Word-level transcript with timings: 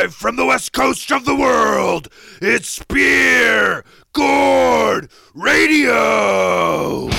Live 0.00 0.14
from 0.14 0.36
the 0.36 0.46
west 0.46 0.72
coast 0.72 1.12
of 1.12 1.26
the 1.26 1.34
world, 1.34 2.08
it's 2.40 2.82
Beer 2.84 3.84
Gourd 4.14 5.10
Radio. 5.34 7.10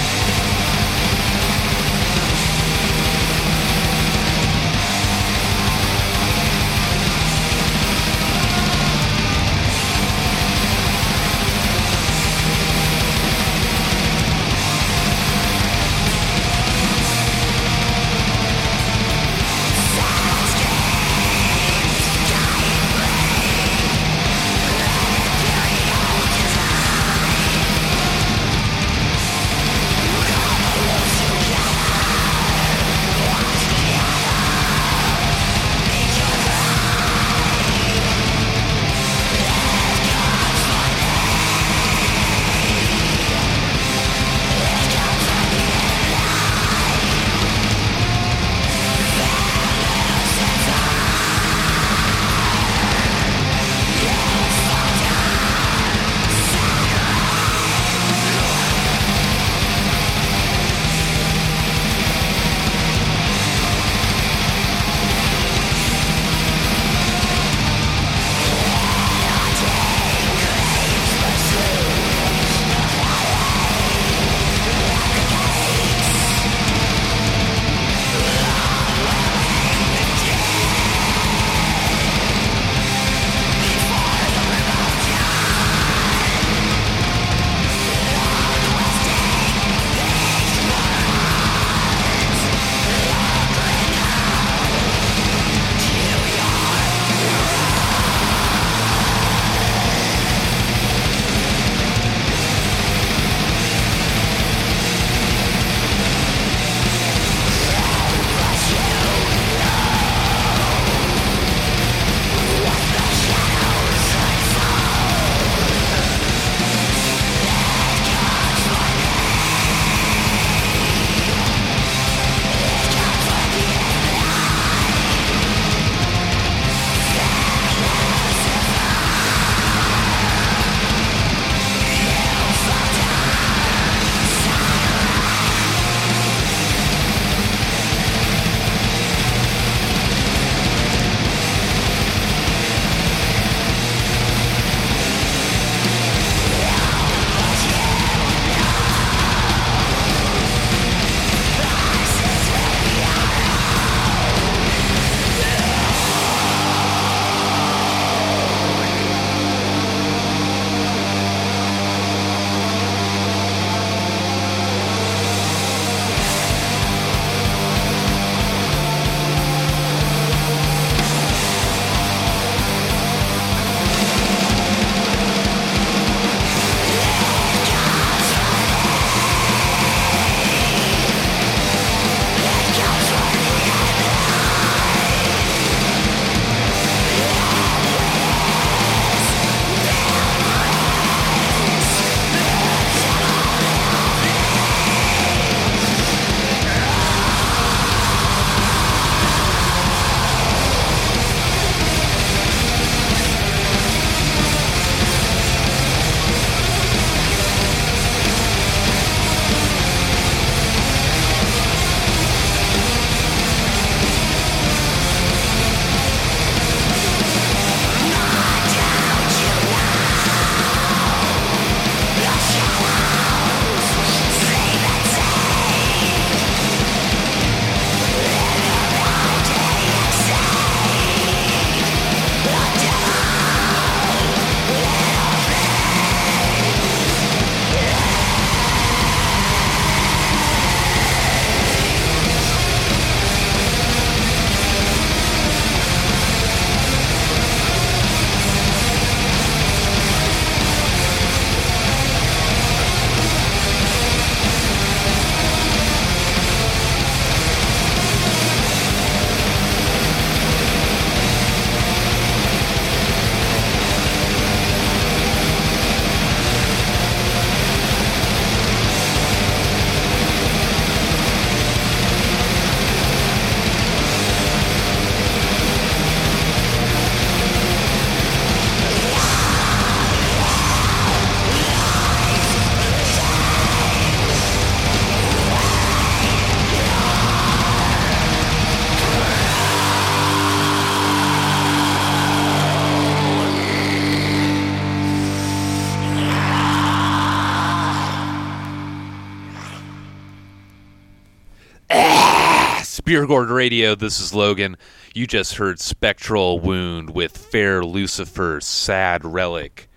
Spear 303.11 303.27
Gourd 303.27 303.49
Radio, 303.49 303.93
this 303.93 304.21
is 304.21 304.33
Logan. 304.33 304.77
You 305.13 305.27
just 305.27 305.55
heard 305.55 305.81
Spectral 305.81 306.59
Wound 306.59 307.09
with 307.09 307.37
Fair 307.37 307.83
Lucifer's 307.83 308.65
Sad 308.65 309.25
Relic, 309.25 309.89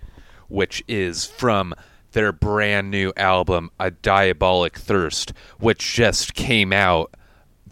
which 0.49 0.83
is 0.85 1.25
from 1.25 1.73
their 2.11 2.33
brand 2.33 2.91
new 2.91 3.13
album, 3.15 3.71
A 3.79 3.89
Diabolic 3.89 4.77
Thirst, 4.77 5.31
which 5.59 5.93
just 5.93 6.33
came 6.33 6.73
out 6.73 7.15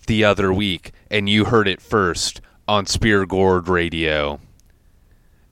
the 0.07 0.23
other 0.23 0.53
week, 0.53 0.93
and 1.11 1.27
you 1.27 1.43
heard 1.43 1.67
it 1.67 1.81
first 1.81 2.39
on 2.65 2.85
Spear 2.85 3.25
Gourd 3.25 3.67
Radio. 3.67 4.39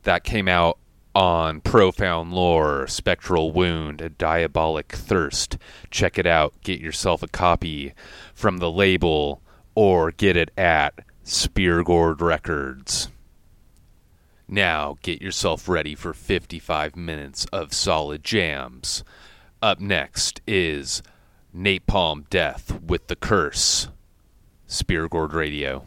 That 0.03 0.23
came 0.23 0.47
out 0.47 0.77
on 1.13 1.59
Profound 1.59 2.31
Lore, 2.31 2.87
Spectral 2.87 3.51
Wound, 3.51 3.99
A 3.99 4.07
Diabolic 4.07 4.93
Thirst. 4.93 5.57
Check 5.89 6.17
it 6.17 6.25
out. 6.25 6.53
Get 6.63 6.79
yourself 6.79 7.21
a 7.21 7.27
copy 7.27 7.91
from 8.33 8.59
the 8.59 8.71
label 8.71 9.41
or 9.75 10.11
get 10.11 10.35
it 10.37 10.51
at 10.57 10.93
Speargourd 11.25 12.21
Records. 12.21 13.09
Now 14.47 14.97
get 15.01 15.21
yourself 15.21 15.69
ready 15.69 15.95
for 15.95 16.13
55 16.13 16.95
minutes 16.95 17.45
of 17.53 17.73
solid 17.73 18.23
jams. 18.23 19.03
Up 19.61 19.79
next 19.79 20.41
is 20.45 21.01
Napalm 21.55 22.29
Death 22.29 22.81
with 22.81 23.07
the 23.07 23.15
Curse. 23.15 23.87
Speargourd 24.67 25.33
Radio. 25.33 25.85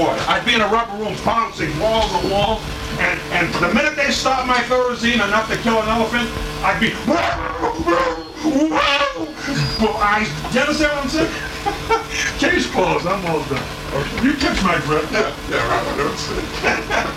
Boy, 0.00 0.16
I'd 0.32 0.44
be 0.46 0.54
in 0.54 0.62
a 0.62 0.68
rubber 0.68 0.96
room 0.96 1.14
bouncing 1.24 1.78
wall 1.78 2.08
to 2.08 2.28
wall, 2.28 2.60
and 2.98 3.20
and 3.36 3.52
the 3.60 3.68
minute 3.74 3.96
they 3.96 4.10
stop 4.10 4.46
my 4.46 4.60
Thorazine 4.64 5.20
enough 5.20 5.50
to 5.50 5.58
kill 5.58 5.82
an 5.82 5.88
elephant, 5.88 6.30
I'd 6.64 6.80
be. 6.80 6.94
Well, 9.80 9.96
I, 10.00 10.24
you 10.52 10.60
understand 10.60 10.92
what 10.96 11.04
I'm 11.04 11.10
saying? 11.10 11.32
Case 12.38 12.66
closed. 12.70 13.06
I'm 13.06 13.24
all 13.26 13.44
done. 13.44 13.64
You 14.24 14.32
catch 14.34 14.62
my 14.62 14.78
breath. 14.86 15.12
Yeah, 15.12 15.34
yeah, 15.50 15.68
right. 15.68 15.96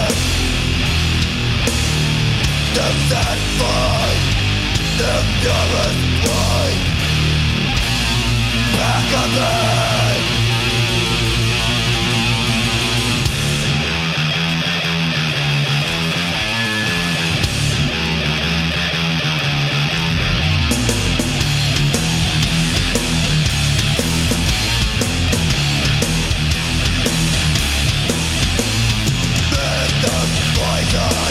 Systems 2.73 3.09
that 3.09 3.39
find 3.59 4.23
the 4.97 5.13
purest 5.41 6.01
point 6.23 6.81
Back 8.77 9.09
of 9.25 9.29
them 9.35 9.81
die 30.91 31.30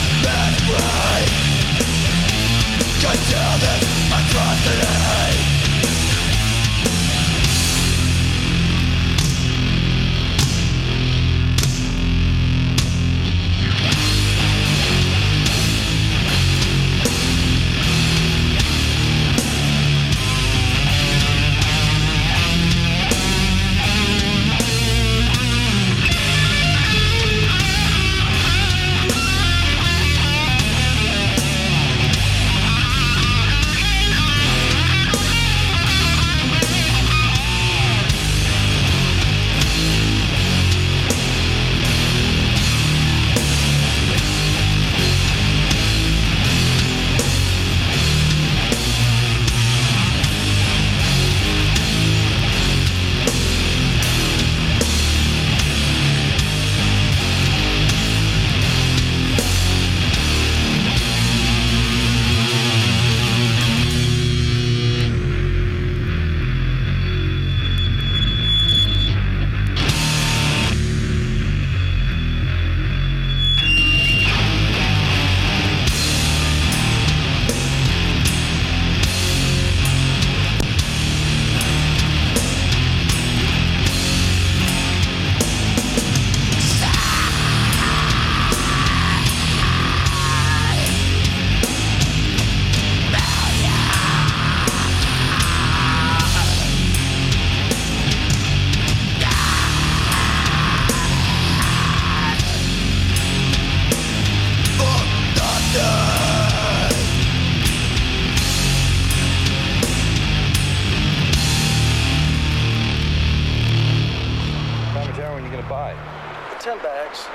you 115.61 115.69
gonna 115.69 115.95
buy? 115.95 116.59
Ten 116.59 116.77
bags. 116.79 117.25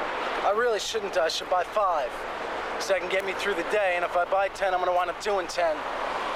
I 0.45 0.53
really 0.57 0.79
shouldn't. 0.79 1.17
I 1.17 1.29
should 1.29 1.51
buy 1.51 1.65
five. 1.65 2.11
So 2.79 2.95
I 2.95 2.99
can 2.99 3.09
get 3.09 3.25
me 3.25 3.33
through 3.33 3.55
the 3.55 3.67
day, 3.71 3.95
and 3.97 4.05
if 4.05 4.17
I 4.17 4.25
buy 4.25 4.49
ten, 4.49 4.75
I'm 4.75 4.81
gonna 4.81 4.95
wind 4.95 5.11
up 5.11 5.21
doing 5.23 5.47
ten. 5.47 5.77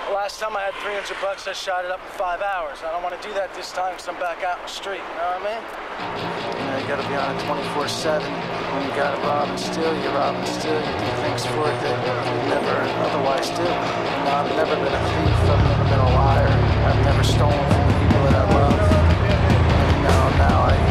The 0.08 0.16
last 0.16 0.40
time 0.40 0.56
I 0.56 0.66
had 0.66 0.74
300 0.82 1.06
bucks, 1.22 1.46
I 1.46 1.52
shot 1.52 1.84
it 1.84 1.92
up 1.92 2.00
in 2.02 2.10
five 2.18 2.42
hours. 2.42 2.82
I 2.82 2.90
don't 2.90 3.04
want 3.04 3.14
to 3.14 3.22
do 3.22 3.30
that 3.34 3.54
this 3.54 3.70
time 3.70 3.94
because 3.94 4.08
I'm 4.08 4.18
back 4.18 4.42
out 4.42 4.58
in 4.58 4.66
the 4.66 4.72
street, 4.72 4.98
you 4.98 5.16
know 5.22 5.38
what 5.38 5.46
I 5.46 5.54
mean? 5.54 5.62
You 5.62 6.66
know, 6.66 6.76
you 6.82 6.86
gotta 6.90 7.06
be 7.06 7.14
on 7.14 7.30
it 7.30 7.38
24-7. 7.46 8.18
When 8.18 8.82
you 8.82 8.92
gotta 8.98 9.22
rob 9.22 9.46
and 9.54 9.60
steal, 9.60 9.92
you 10.02 10.10
rob 10.10 10.34
and 10.34 10.48
steal. 10.50 10.74
You 10.74 10.94
do 10.98 11.10
things 11.22 11.46
for 11.46 11.62
it 11.62 11.78
that 11.86 11.94
you 11.94 12.34
never 12.50 12.74
otherwise 13.06 13.54
do. 13.54 13.62
You 13.62 14.22
know, 14.26 14.34
I've 14.34 14.50
never 14.58 14.74
been 14.82 14.94
a 14.98 15.04
thief. 15.14 15.38
I've 15.46 15.62
never 15.62 15.84
been 15.94 16.02
a 16.02 16.10
liar. 16.10 16.50
I've 16.90 17.02
never 17.06 17.22
stolen 17.22 17.62
from 17.70 17.82
the 17.86 17.96
people 18.02 18.20
that 18.26 18.34
I 18.34 18.46
love. 18.50 18.80
And 18.82 20.02
now, 20.02 20.22
now 20.42 20.58
I 20.74 20.89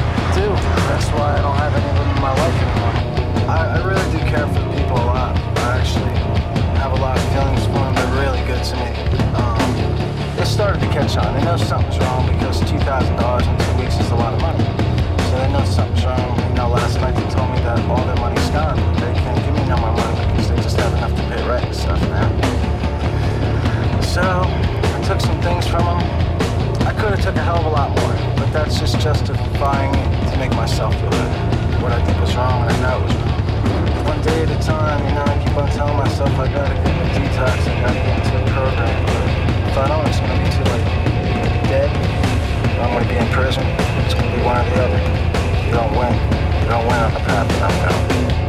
why 1.20 1.36
I 1.36 1.42
don't 1.44 1.60
have 1.60 1.76
any 1.76 1.90
of 1.92 1.98
them 2.00 2.10
in 2.16 2.22
my 2.24 2.32
life 2.32 2.58
anymore. 2.64 2.96
I, 3.52 3.60
I 3.76 3.78
really 3.84 4.08
do 4.16 4.20
care 4.32 4.48
for 4.48 4.62
the 4.64 4.72
people 4.72 4.96
a 4.96 5.08
lot. 5.12 5.36
I 5.68 5.76
actually 5.76 6.16
have 6.80 6.96
a 6.96 7.02
lot 7.04 7.20
of 7.20 7.24
feelings 7.36 7.68
for 7.68 7.84
them. 7.84 7.94
They're 8.00 8.16
really 8.24 8.44
good 8.48 8.64
to 8.64 8.76
me. 8.80 8.90
Um, 9.36 9.68
they 10.40 10.48
started 10.48 10.80
to 10.80 10.88
catch 10.96 11.20
on. 11.20 11.36
They 11.36 11.44
know 11.44 11.60
something's 11.60 12.00
wrong 12.00 12.24
because 12.32 12.64
$2,000 12.64 12.72
in 12.72 13.54
two 13.60 13.76
weeks 13.84 14.00
is 14.00 14.10
a 14.12 14.16
lot 14.16 14.32
of 14.32 14.40
money. 14.40 14.64
So 15.28 15.34
they 15.44 15.52
know 15.52 15.66
something's 15.68 16.06
wrong. 16.08 16.40
You 16.40 16.56
know, 16.56 16.70
last 16.72 16.96
night 17.04 17.16
they 17.20 17.28
told 17.36 17.52
me 17.52 17.60
that 17.68 17.84
all 17.92 18.06
their 18.08 18.16
money's 18.24 18.50
gone. 18.56 18.80
They 19.04 19.12
can't 19.20 19.44
give 19.44 19.56
me 19.60 19.64
no 19.68 19.76
more 19.76 19.92
money 19.92 20.24
because 20.32 20.48
they 20.48 20.56
just 20.64 20.80
have 20.80 20.94
enough 20.96 21.12
to 21.20 21.24
pay 21.28 21.44
rent 21.44 21.68
and 21.68 21.76
stuff 21.76 22.00
now. 22.16 22.32
So 24.08 24.24
I 24.24 25.04
took 25.04 25.20
some 25.20 25.40
things 25.44 25.68
from 25.68 25.84
them. 25.84 26.28
I 26.89 26.93
could 26.93 27.12
have 27.13 27.22
took 27.22 27.36
a 27.36 27.46
hell 27.46 27.62
of 27.62 27.65
a 27.65 27.69
lot 27.69 27.93
more, 28.01 28.15
but 28.34 28.51
that's 28.51 28.79
just 28.79 29.00
justifying 29.00 29.93
it 29.93 30.31
to 30.34 30.38
make 30.39 30.50
myself 30.58 30.89
feel 30.98 31.12
better. 31.12 31.86
What 31.86 31.91
I 31.91 32.01
did 32.01 32.19
was 32.19 32.34
wrong, 32.34 32.65
and 32.65 32.72
I 32.74 32.77
know 32.81 32.98
it 32.98 33.03
was 33.05 33.13
wrong. 33.13 34.05
one 34.10 34.22
day 34.25 34.41
at 34.41 34.50
a 34.50 34.58
time, 34.65 34.98
you 35.05 35.13
know, 35.13 35.22
I 35.22 35.38
keep 35.38 35.53
on 35.53 35.69
telling 35.69 35.98
myself 35.98 36.34
I 36.34 36.50
gotta 36.50 36.74
get 36.74 36.89
a 36.89 37.05
detox, 37.13 37.62
I 37.62 37.81
gotta 37.86 37.93
get 37.93 38.17
into 38.17 38.41
a 38.41 38.46
program. 38.58 39.05
But 39.05 39.69
if 39.69 39.77
I 39.77 39.86
don't, 39.86 40.08
it's 40.10 40.17
gonna 40.17 40.41
be 40.41 40.50
too 40.50 40.65
late. 40.65 40.89
Dead, 41.69 41.93
I'm 42.81 42.89
gonna 42.89 43.05
be 43.05 43.17
in 43.22 43.29
prison. 43.38 43.62
It's 44.01 44.15
gonna 44.15 44.36
be 44.36 44.41
one 44.41 44.58
or 44.58 44.65
the 44.65 44.81
other. 44.81 45.01
You 45.69 45.74
don't 45.77 45.93
win. 45.93 46.13
You 46.58 46.69
don't 46.74 46.88
win 46.89 46.98
on 47.05 47.13
the 47.13 47.22
path 47.22 47.46
that 47.53 47.69
I'm 47.69 48.39
going. 48.41 48.49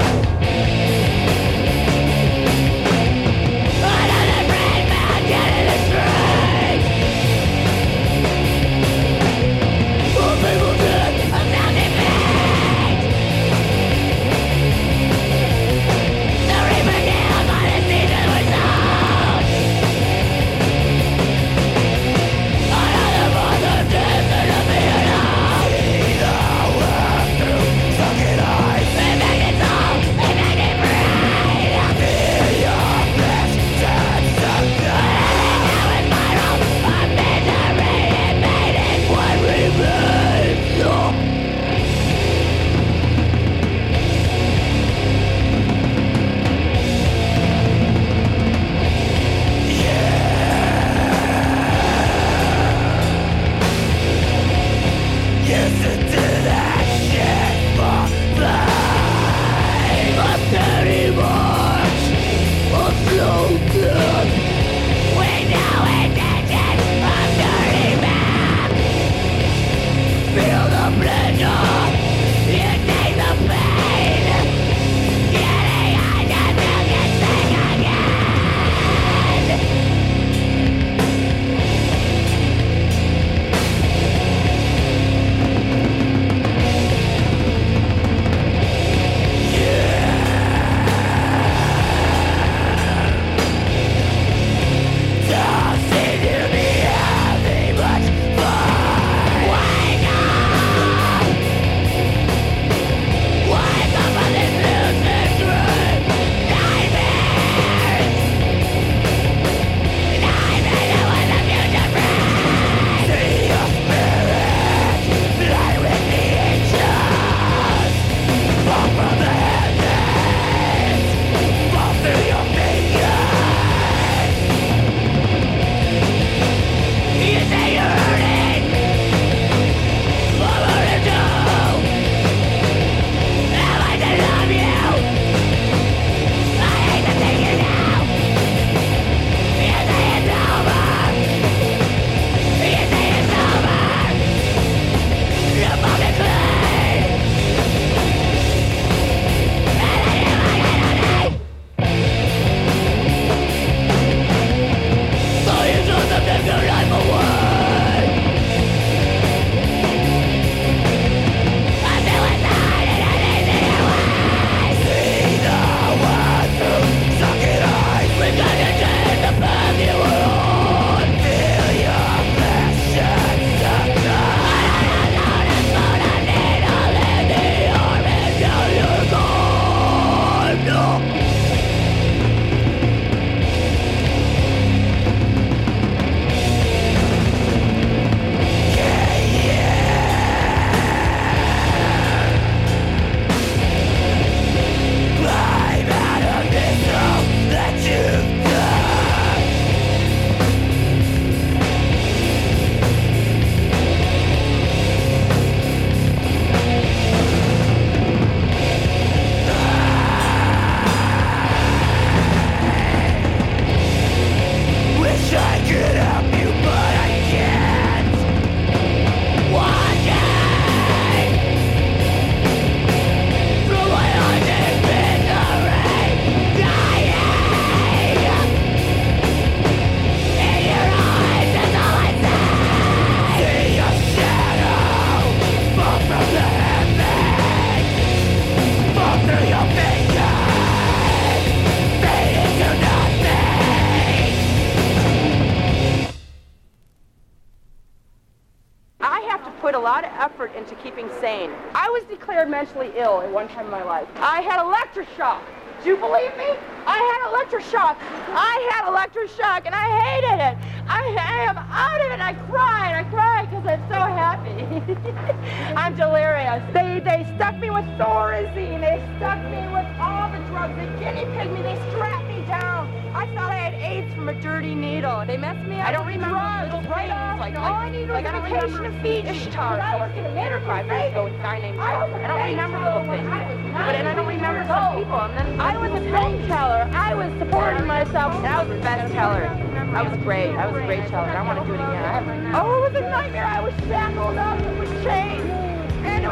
They 267.21 267.27
stuck 267.37 267.59
me 267.59 267.69
with 267.69 267.85
Thorazine. 268.01 268.81
They 268.81 268.97
stuck 269.19 269.45
me 269.53 269.61
with 269.69 269.85
all 270.01 270.33
the 270.33 270.41
drugs. 270.49 270.73
They 270.73 270.89
guinea 271.05 271.29
pigged 271.37 271.53
me. 271.53 271.61
They 271.61 271.77
strapped 271.93 272.27
me 272.29 272.41
down. 272.49 272.89
I 273.13 273.27
thought 273.35 273.51
I 273.53 273.57
had 273.57 273.75
AIDS 273.75 274.11
from 274.15 274.31
a 274.31 274.35
dirty 274.41 274.75
needle. 274.75 275.23
They 275.27 275.37
messed 275.37 275.69
me 275.69 275.79
up. 275.81 275.89
I 275.89 275.93
don't 275.93 276.07
remember 276.07 276.31
drugs, 276.31 276.89
right 276.89 277.11
off. 277.11 277.39
Like, 277.39 277.57
all 277.57 277.75
I 277.75 277.91
need 277.91 278.09
was 278.09 278.25
like, 278.25 278.25
a 278.25 278.41
vacation 278.41 278.85
to 278.85 279.03
Fiji. 279.03 279.29
Ishtar. 279.29 279.79
I 279.79 279.97
was 280.01 280.17
in 280.17 280.33
theater 280.33 280.63
five 280.65 280.87
years 280.87 281.13
ago 281.13 281.25
with 281.25 281.35
a 281.35 281.43
guy 281.45 281.61
named 281.61 281.77
Charles. 281.77 282.11
I 282.15 282.27
don't 282.27 282.41
remember 282.41 282.79
little 282.79 283.05
things. 283.05 283.29
But 283.29 283.95
and 284.01 284.09
I 284.09 284.15
don't 284.15 284.27
remember 284.27 284.65
some 284.65 284.97
people. 284.97 285.21
And 285.21 285.37
then 285.37 285.61
I 285.61 285.77
was 285.77 285.93
a 285.93 286.05
film 286.09 286.49
teller. 286.49 286.89
I 286.95 287.15
was 287.15 287.39
supporting 287.39 287.87
myself. 287.87 288.33
And 288.33 288.47
I 288.47 288.65
was 288.65 288.73
the 288.75 288.81
best 288.81 289.13
teller. 289.13 289.45
I 289.93 290.09
was 290.09 290.17
great. 290.25 290.57
I 290.57 290.65
was 290.67 290.83
a 290.83 290.87
great 290.87 291.07
teller. 291.09 291.29
I 291.29 291.43
want 291.45 291.61
to 291.61 291.67
do 291.67 291.75
it 291.75 291.85
again. 291.85 292.55
Oh, 292.55 292.85
it 292.85 292.93
was 292.93 293.03
a 293.03 293.05
nightmare. 293.11 293.45
I 293.45 293.61
was 293.61 293.75
shackled 293.85 294.39
up 294.39 294.59
with 294.79 294.89
chains. 295.05 295.40
And 295.40 295.40
it 295.40 295.40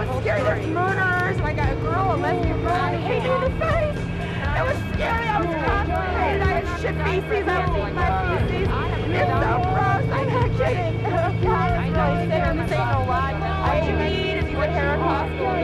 was 0.06 0.22
scary. 0.22 0.42
There's 0.42 1.40
I 1.40 1.52
got 1.54 1.72
a 1.72 1.76
girl, 1.76 2.14
a 2.14 2.16
lesbian 2.16 2.60
girl. 2.62 2.72
I 2.72 2.96
hate 2.96 3.22
you 3.24 3.32
in 3.32 3.40
the 3.44 3.50
face. 3.58 3.98
It 4.58 4.64
was 4.64 4.78
scary. 4.94 5.26
I 5.28 5.40
was 5.40 5.54
constipated. 5.64 6.42
I 6.42 6.50
had 6.58 6.64
shit 6.80 6.96
feces. 7.04 7.46
I 7.48 7.50
was 7.66 7.76
eating 7.78 7.94
my 7.94 8.08
feces. 8.48 8.68
It's 9.08 9.28
so 9.28 9.52
gross. 9.68 10.04
I'm 10.12 10.28
not 10.28 10.50
kidding. 10.58 10.94
God, 11.42 11.70
it's 11.78 12.30
really 12.30 12.68
sick. 12.68 12.78
No 12.78 12.84
lie. 13.08 13.36
What 13.68 13.80
you 13.88 13.94
need 13.96 14.34
is 14.38 14.50
you 14.50 14.58
a 14.58 14.66
hair 14.66 14.94
hospital. 14.98 15.54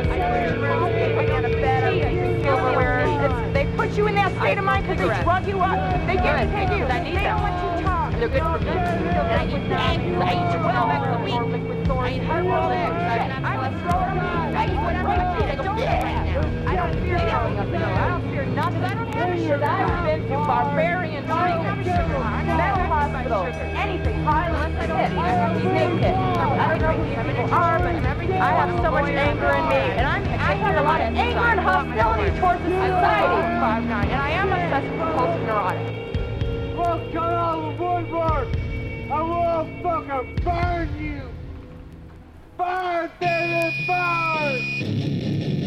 They 3.53 3.64
put 3.77 3.90
you 3.97 4.07
in 4.09 4.14
that 4.14 4.33
state 4.38 4.59
of 4.59 4.64
mind 4.64 4.87
because 4.87 4.99
they 4.99 5.23
drug 5.23 5.47
you 5.47 5.61
up. 5.61 6.07
They 6.07 6.14
give 6.14 6.25
to 6.25 6.77
you. 6.77 6.85
They 6.87 7.23
don't 7.23 7.40
want 7.40 7.55
you 7.55 7.68
to 7.79 7.85
talk. 7.85 7.94
They're 8.18 8.29
good 8.29 8.42
for 8.42 8.59
me. 8.61 8.70
I 8.70 9.44
eat 9.44 9.66
eggs. 9.68 10.07
I 10.22 10.38
eat 10.38 10.55
12 10.62 10.90
eggs 10.94 11.11
a 11.11 11.22
week. 11.24 11.35
I 11.35 12.11
eat 12.14 12.22
hard-boiled 12.22 12.72
eggs. 12.72 12.94
I 13.42 13.59
would 13.59 13.74
throw 13.83 13.98
them 14.07 14.18
out. 14.18 14.55
I 14.55 14.64
eat 14.70 14.81
whatever 14.87 15.09
I 15.09 15.35
eat. 15.35 15.50
I 15.50 15.57
don't 15.57 15.79
yeah. 15.79 16.64
I 16.66 16.77
don't 16.77 16.94
fear 17.03 17.18
nothing. 17.18 17.83
I 17.83 18.09
don't 18.09 18.31
fear 18.31 18.46
nothing. 18.46 18.85
I 18.85 18.94
don't 18.94 19.12
have 19.14 19.38
sugar. 19.40 19.64
I've 19.64 20.05
been 20.07 20.22
to 20.31 20.37
barbarian 20.46 21.24
treatment. 21.27 21.87
Mental 21.87 22.87
hospital. 22.87 23.42
Anything. 23.74 24.24
Violence. 24.24 24.74
Hit. 24.79 25.11
You 25.64 25.72
name 25.72 25.98
it. 25.98 26.14
I 26.14 26.70
don't 26.70 26.83
know 26.83 26.92
who 26.92 27.05
these 27.05 27.18
people 27.27 27.55
are, 27.55 27.79
but 27.79 27.94
I 28.31 28.50
have 28.55 28.70
so 28.79 28.90
much 28.92 29.11
anger 29.11 29.50
in 29.59 29.68
me. 29.68 29.83
And 29.98 30.07
I'm, 30.07 30.22
I 30.22 30.55
have 30.55 30.77
a 30.77 30.83
lot 30.87 31.00
of 31.00 31.16
anger 31.16 31.38
and 31.38 31.61
hostility 31.61 32.31
towards 32.38 32.62
the 32.62 32.70
society. 32.70 33.42
And 34.07 34.20
I 34.22 34.31
am 34.31 34.48
obsessive 34.53 34.98
compulsive 35.00 35.42
neurotic. 35.42 36.04
Fuck, 36.85 37.01
cut 37.14 37.33
out 37.33 37.79
the 37.79 38.11
board 38.11 38.57
I 39.11 39.23
will 39.23 39.64
fucking 39.83 40.37
burn 40.44 40.88
you! 41.03 41.23
Burn, 42.59 43.11
baby, 43.18 43.87
burn! 43.87 45.63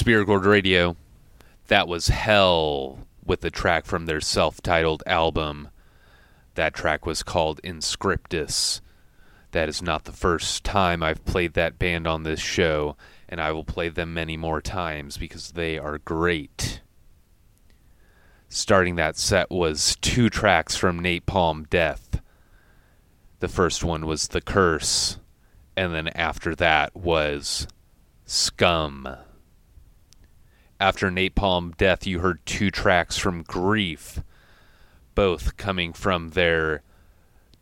Spirit 0.00 0.24
Gourd 0.24 0.46
Radio, 0.46 0.96
that 1.66 1.86
was 1.86 2.08
Hell 2.08 3.00
with 3.22 3.42
the 3.42 3.50
track 3.50 3.84
from 3.84 4.06
their 4.06 4.22
self 4.22 4.62
titled 4.62 5.02
album. 5.04 5.68
That 6.54 6.72
track 6.72 7.04
was 7.04 7.22
called 7.22 7.60
Inscriptus. 7.62 8.80
That 9.50 9.68
is 9.68 9.82
not 9.82 10.04
the 10.04 10.12
first 10.12 10.64
time 10.64 11.02
I've 11.02 11.26
played 11.26 11.52
that 11.52 11.78
band 11.78 12.06
on 12.06 12.22
this 12.22 12.40
show, 12.40 12.96
and 13.28 13.42
I 13.42 13.52
will 13.52 13.62
play 13.62 13.90
them 13.90 14.14
many 14.14 14.38
more 14.38 14.62
times 14.62 15.18
because 15.18 15.52
they 15.52 15.76
are 15.76 15.98
great. 15.98 16.80
Starting 18.48 18.96
that 18.96 19.18
set 19.18 19.50
was 19.50 19.96
two 20.00 20.30
tracks 20.30 20.76
from 20.76 21.02
Napalm 21.02 21.68
Death. 21.68 22.22
The 23.40 23.48
first 23.48 23.84
one 23.84 24.06
was 24.06 24.28
The 24.28 24.40
Curse, 24.40 25.18
and 25.76 25.94
then 25.94 26.08
after 26.08 26.54
that 26.54 26.96
was 26.96 27.68
Scum. 28.24 29.06
After 30.80 31.10
Napalm 31.10 31.76
Death, 31.76 32.06
you 32.06 32.20
heard 32.20 32.44
two 32.46 32.70
tracks 32.70 33.18
from 33.18 33.42
Grief, 33.42 34.22
both 35.14 35.58
coming 35.58 35.92
from 35.92 36.30
their 36.30 36.82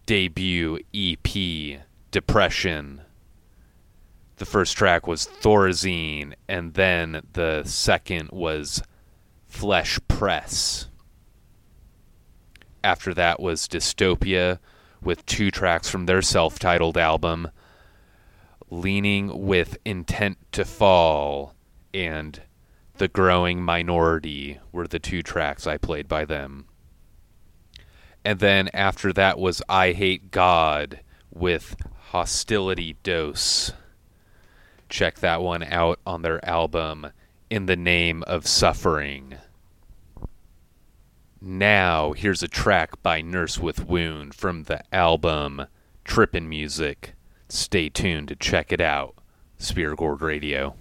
debut 0.07 0.79
EP, 0.95 1.81
Depression. 2.13 3.01
The 4.37 4.45
first 4.45 4.77
track 4.77 5.09
was 5.09 5.27
Thorazine, 5.27 6.35
and 6.47 6.75
then 6.75 7.23
the 7.33 7.65
second 7.65 8.31
was 8.31 8.85
Flesh 9.49 9.99
Press. 10.07 10.87
After 12.85 13.13
that 13.15 13.41
was 13.41 13.67
Dystopia, 13.67 14.61
with 15.03 15.27
two 15.27 15.51
tracks 15.51 15.91
from 15.91 16.07
their 16.07 16.23
self 16.23 16.61
titled 16.61 16.97
album, 16.97 17.51
Leaning 18.71 19.45
with 19.45 19.77
Intent 19.85 20.39
to 20.53 20.65
Fall 20.65 21.57
and 21.93 22.43
The 22.99 23.07
Growing 23.07 23.63
Minority 23.63 24.59
were 24.73 24.89
the 24.89 24.99
two 24.99 25.23
tracks 25.23 25.69
I 25.69 25.77
played 25.77 26.09
by 26.09 26.25
them. 26.25 26.67
And 28.25 28.41
then 28.41 28.69
after 28.75 29.13
that 29.13 29.39
was 29.39 29.63
Eyehategod 29.69 30.99
with 31.33 31.77
Hostility 32.11 32.97
Dose. 33.05 33.71
Check 34.89 35.21
that 35.21 35.43
one 35.43 35.63
out 35.63 36.01
on 36.05 36.23
their 36.23 36.45
album 36.45 37.13
In 37.49 37.67
the 37.67 37.77
Name 37.77 38.25
of 38.25 38.49
Suffering. 38.49 39.37
Now, 41.41 42.15
here's 42.15 42.43
a 42.43 42.49
track 42.49 43.01
by 43.01 43.21
Nurse 43.21 43.61
with 43.61 43.87
Wound 43.87 44.35
from 44.35 44.65
the 44.65 44.83
album 44.93 45.67
Trippin' 46.05 46.49
Music. 46.49 47.15
Stay 47.49 47.91
tuned 47.91 48.27
to 48.27 48.35
check 48.35 48.73
it 48.73 48.81
out. 48.81 49.15
Spirit 49.57 49.99
Gourd 49.99 50.21
Radio. 50.21 50.75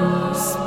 Thank 0.00 0.59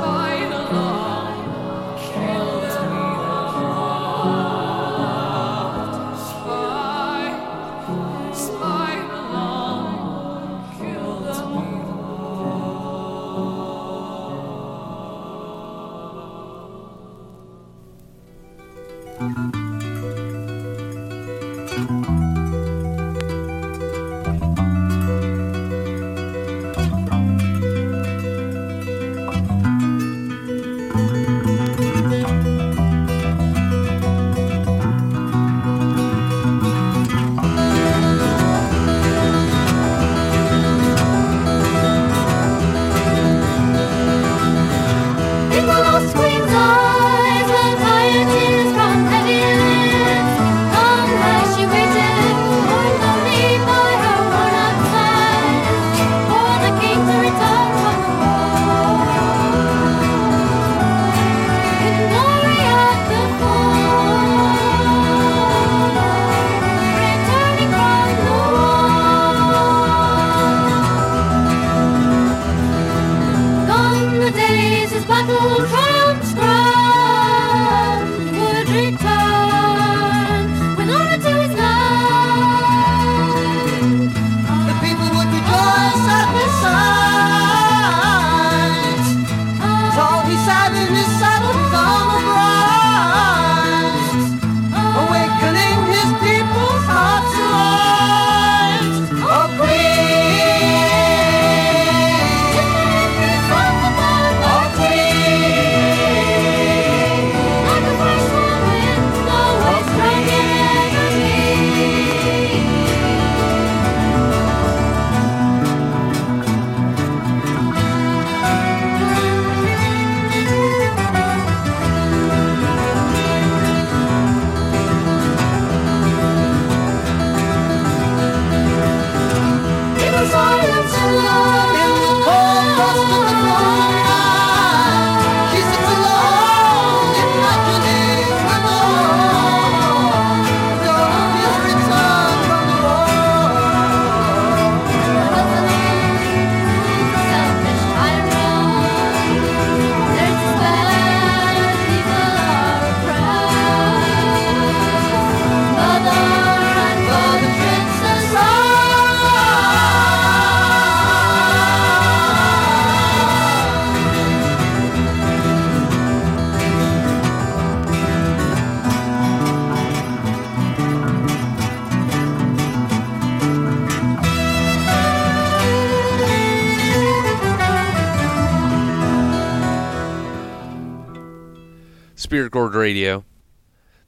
Radio. 182.84 183.24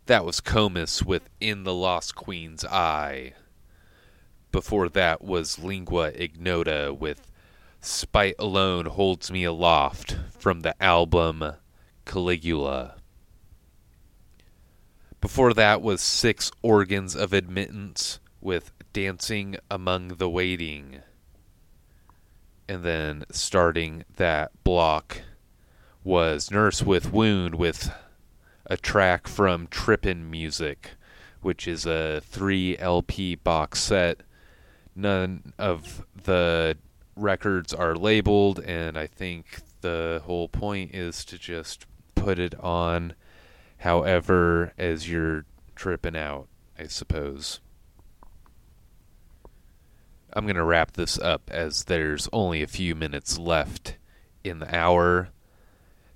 That 0.05 0.27
was 0.27 0.43
Comus 0.43 1.03
with 1.03 1.31
In 1.41 1.65
the 1.65 1.73
Lost 1.73 2.15
Queen's 2.15 2.63
Eye. 2.63 3.33
Before 4.53 4.91
that 4.91 5.25
was 5.25 5.59
Lingua 5.59 6.09
Ignota 6.09 6.93
with 6.93 7.33
Spite 7.81 8.35
Alone 8.39 8.85
Holds 8.85 9.31
Me 9.31 9.45
Aloft 9.45 10.19
from 10.39 10.61
the 10.61 10.75
album 10.83 11.55
Caligula. 12.05 12.97
Before 15.23 15.55
that 15.55 15.81
was 15.81 16.03
Six 16.03 16.53
Organs 16.61 17.17
of 17.17 17.33
Admittance 17.33 18.21
with 18.43 18.73
Dancing 18.93 19.57
Among 19.71 20.09
the 20.09 20.29
Waiting. 20.29 21.01
And 22.69 22.85
then 22.85 23.25
starting 23.31 24.05
that 24.17 24.53
block 24.65 25.23
was 26.05 26.51
Nurse 26.51 26.83
with 26.83 27.11
Wound 27.11 27.55
with 27.55 27.91
a 28.69 28.77
track 28.77 29.29
from 29.29 29.69
Trippin' 29.69 30.31
Music, 30.31 30.91
which 31.41 31.69
is 31.69 31.87
a 31.87 32.21
3 32.25 32.77
LP 32.79 33.37
box 33.37 33.81
set. 33.81 34.23
None 34.95 35.53
of 35.59 36.05
the 36.25 36.77
records 37.15 37.73
are 37.73 37.95
labeled, 37.95 38.61
and 38.61 38.99
I 38.99 39.07
think 39.07 39.61
the 39.81 40.23
whole 40.25 40.49
point 40.49 40.95
is 40.95 41.25
to 41.27 41.39
just 41.39 41.87
put 42.15 42.39
it 42.39 42.59
on 42.61 43.15
however 43.79 44.73
as 44.79 45.09
you're 45.09 45.45
tripping 45.75 46.17
out, 46.17 46.49
I 46.79 46.87
suppose. 46.87 47.61
I'm 50.33 50.45
going 50.45 50.57
to 50.57 50.65
wrap 50.65 50.93
this 50.93 51.19
up 51.19 51.51
as 51.53 51.85
there's 51.85 52.29
only 52.33 52.63
a 52.63 52.67
few 52.67 52.95
minutes 52.95 53.39
left 53.39 53.97
in 54.45 54.59
the 54.59 54.77
hour. 54.77 55.29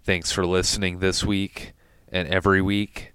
Thanks 0.03 0.33
for 0.33 0.45
listening 0.45 0.99
this 0.99 1.25
week 1.25 1.75
and 2.11 2.29
every 2.29 2.61
week. 2.61 3.13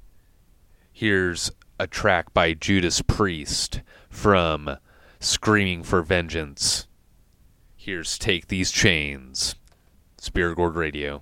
Here's 0.91 1.51
a 1.79 1.87
track 1.87 2.33
by 2.33 2.53
Judas 2.53 3.01
Priest 3.01 3.81
from 4.09 4.77
Screaming 5.19 5.83
for 5.83 6.01
Vengeance. 6.01 6.87
Here's 7.75 8.17
Take 8.17 8.47
These 8.47 8.71
Chains. 8.71 9.55
Spirit 10.17 10.55
Gourd 10.55 10.75
Radio. 10.75 11.21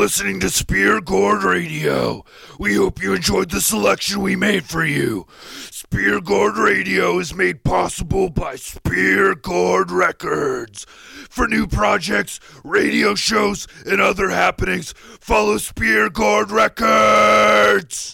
Listening 0.00 0.40
to 0.40 0.48
Spirit 0.48 1.04
Gourd 1.04 1.42
Radio. 1.44 2.24
We 2.58 2.74
hope 2.76 3.02
you 3.02 3.12
enjoyed 3.12 3.50
the 3.50 3.60
selection 3.60 4.22
we 4.22 4.34
made 4.34 4.64
for 4.64 4.82
you. 4.82 5.26
Spirit 5.70 6.24
Gourd 6.24 6.56
Radio 6.56 7.18
is 7.18 7.34
made 7.34 7.64
possible 7.64 8.30
by 8.30 8.56
Spirit 8.56 9.42
Gourd 9.42 9.90
Records. 9.90 10.86
For 11.28 11.46
new 11.46 11.66
projects, 11.66 12.40
radio 12.64 13.14
shows, 13.14 13.68
and 13.84 14.00
other 14.00 14.30
happenings, 14.30 14.94
follow 15.20 15.58
Spirit 15.58 16.14
Gourd 16.14 16.50
Records. 16.50 18.08